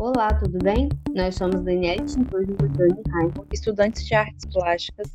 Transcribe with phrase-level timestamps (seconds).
[0.00, 0.88] Olá, tudo bem?
[1.12, 5.08] Nós somos Daniela Tintor e Antônio Raimundo, estudantes de artes plásticas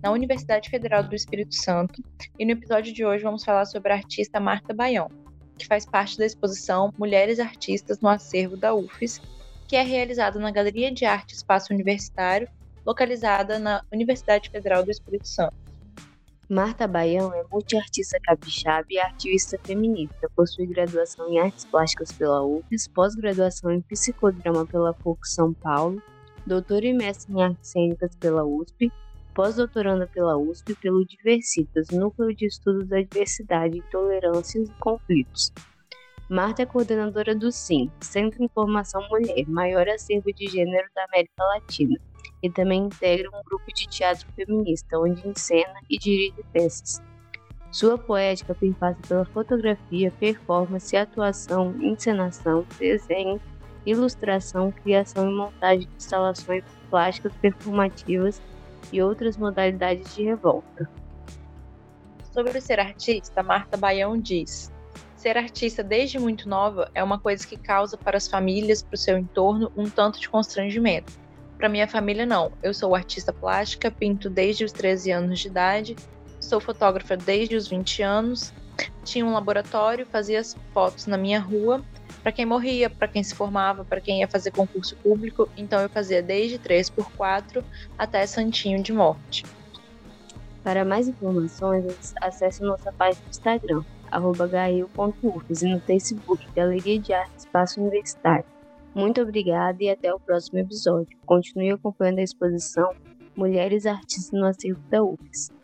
[0.00, 2.00] na Universidade Federal do Espírito Santo,
[2.38, 5.10] e no episódio de hoje vamos falar sobre a artista Marta Baião,
[5.58, 9.20] que faz parte da exposição Mulheres Artistas no Acervo da UFES,
[9.66, 12.48] que é realizada na Galeria de Arte Espaço Universitário,
[12.86, 15.57] localizada na Universidade Federal do Espírito Santo.
[16.50, 20.30] Marta Baião é multiartista capixaba e ativista feminista.
[20.34, 26.02] Possui graduação em Artes Plásticas pela UFES, pós-graduação em Psicodrama pela PUC São Paulo,
[26.46, 28.90] doutora e mestre em Artes Cênicas pela USP,
[29.34, 35.52] pós-doutoranda pela USP pelo Diversitas, Núcleo de Estudos da Diversidade, Intolerâncias e Conflitos.
[36.30, 41.44] Marta é coordenadora do SIM, Centro de Informação Mulher, maior acervo de gênero da América
[41.44, 42.00] Latina
[42.42, 47.02] e também integra um grupo de teatro feminista, onde encena e dirige peças.
[47.70, 53.40] Sua poética perpassa pela fotografia, performance, atuação, encenação, desenho,
[53.84, 58.40] ilustração, criação e montagem de instalações plásticas performativas
[58.90, 60.88] e outras modalidades de revolta.
[62.32, 64.72] Sobre ser artista, Marta Baião diz:
[65.14, 68.98] Ser artista desde muito nova é uma coisa que causa para as famílias, para o
[68.98, 71.12] seu entorno, um tanto de constrangimento
[71.58, 72.52] para minha família, não.
[72.62, 75.96] Eu sou artista plástica, pinto desde os 13 anos de idade,
[76.40, 78.52] sou fotógrafa desde os 20 anos,
[79.04, 80.40] tinha um laboratório, fazia
[80.72, 81.82] fotos na minha rua
[82.22, 85.48] para quem morria, para quem se formava, para quem ia fazer concurso público.
[85.56, 87.64] Então eu fazia desde 3x4
[87.96, 89.44] até santinho de morte.
[90.62, 97.38] Para mais informações, acesse nossa página no Instagram, arroba e no Facebook, Galeria de Arte
[97.38, 98.57] Espaço Universitário.
[98.94, 101.16] Muito obrigada e até o próximo episódio.
[101.24, 102.92] Continue acompanhando a exposição
[103.36, 105.57] Mulheres Artistas no Acervo da UFES.